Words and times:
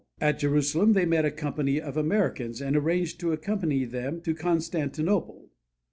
At 0.19 0.39
Jerusalem 0.39 0.93
they 0.93 1.05
met 1.05 1.25
a 1.25 1.29
company 1.29 1.79
of 1.79 1.95
Americans, 1.95 2.59
and 2.59 2.75
arranged 2.75 3.19
to 3.19 3.33
accompany 3.33 3.85
them 3.85 4.19
to 4.21 4.33
Constantinople. 4.33 5.51